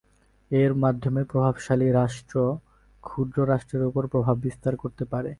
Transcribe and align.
এর 0.51 0.71
মাধ্যমে 0.75 1.23
প্রভাবশালী 1.23 1.87
রাষ্ট্র, 1.91 2.57
ক্ষুদ্র 3.03 3.37
রাষ্ট্রের 3.45 3.83
উপর 3.83 4.03
প্রভাব 4.07 4.35
বিস্তার 4.37 4.73
করতে 4.75 5.03
পারে। 5.05 5.29